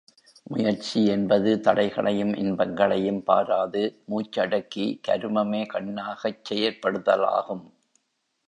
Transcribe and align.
முயற்சி 0.47 1.05
என்பது 1.05 1.59
தடைகளையும் 1.59 2.33
இன்பங்களையும் 2.35 3.23
பாராது, 3.23 3.83
மூச்சடக்கி 4.09 5.01
கருமமே 5.07 5.63
கண்ணாகச் 5.67 6.43
செயற்படுதலாகும். 6.49 7.65